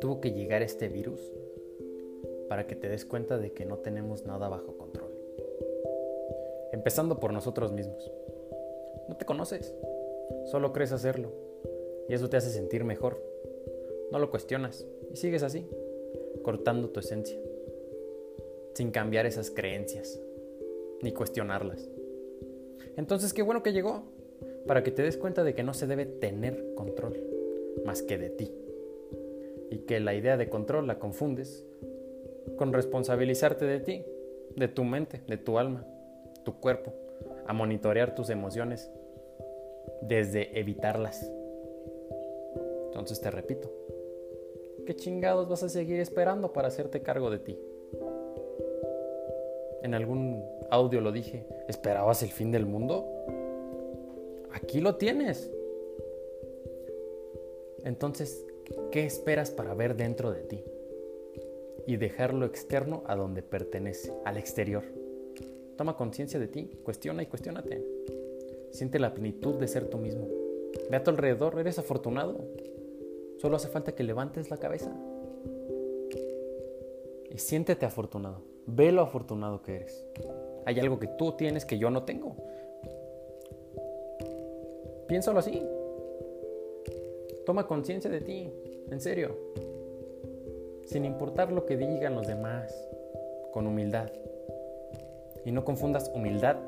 [0.00, 1.20] Tuvo que llegar este virus
[2.48, 5.10] para que te des cuenta de que no tenemos nada bajo control.
[6.72, 8.10] Empezando por nosotros mismos.
[9.08, 9.74] No te conoces,
[10.46, 11.30] solo crees hacerlo
[12.08, 13.22] y eso te hace sentir mejor.
[14.10, 15.68] No lo cuestionas y sigues así,
[16.42, 17.38] cortando tu esencia,
[18.74, 20.20] sin cambiar esas creencias,
[21.02, 21.88] ni cuestionarlas.
[22.96, 24.04] Entonces, qué bueno que llegó,
[24.66, 27.16] para que te des cuenta de que no se debe tener control,
[27.84, 28.52] más que de ti.
[29.70, 31.64] Y que la idea de control la confundes
[32.56, 34.04] con responsabilizarte de ti,
[34.56, 35.86] de tu mente, de tu alma,
[36.44, 36.92] tu cuerpo,
[37.46, 38.90] a monitorear tus emociones
[40.02, 41.30] desde evitarlas.
[42.86, 43.70] Entonces te repito,
[44.86, 47.58] ¿qué chingados vas a seguir esperando para hacerte cargo de ti?
[49.82, 53.08] En algún audio lo dije, ¿esperabas el fin del mundo?
[54.62, 55.50] Aquí lo tienes.
[57.84, 58.44] Entonces,
[58.90, 60.64] ¿qué esperas para ver dentro de ti?
[61.86, 64.84] Y dejar lo externo a donde pertenece, al exterior.
[65.76, 67.82] Toma conciencia de ti, cuestiona y cuestiónate.
[68.70, 70.28] Siente la plenitud de ser tú mismo.
[70.90, 72.38] Ve a tu alrededor, eres afortunado.
[73.38, 74.94] Solo hace falta que levantes la cabeza.
[77.30, 78.42] Y siéntete afortunado.
[78.66, 80.04] Ve lo afortunado que eres.
[80.66, 82.36] Hay algo que tú tienes que yo no tengo.
[85.10, 85.60] Piénsalo así.
[87.44, 88.48] Toma conciencia de ti,
[88.92, 89.36] en serio.
[90.84, 92.72] Sin importar lo que digan los demás,
[93.50, 94.12] con humildad.
[95.44, 96.58] Y no confundas humildad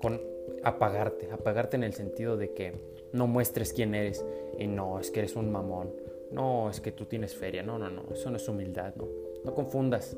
[0.00, 0.18] con
[0.62, 2.72] apagarte, apagarte en el sentido de que
[3.12, 4.24] no muestres quién eres
[4.58, 5.92] y no, es que eres un mamón,
[6.30, 9.06] no, es que tú tienes feria, no, no, no, eso no es humildad, no,
[9.44, 10.16] no confundas.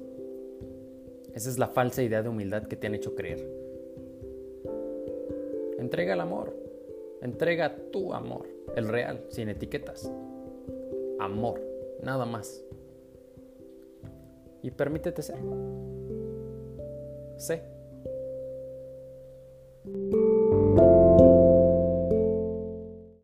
[1.34, 3.44] Esa es la falsa idea de humildad que te han hecho creer.
[5.78, 6.54] Entrega el amor,
[7.22, 10.10] entrega tu amor, el real, sin etiquetas.
[11.18, 11.60] Amor,
[12.02, 12.64] nada más.
[14.62, 15.38] Y permítete ser.
[17.36, 17.73] Sé.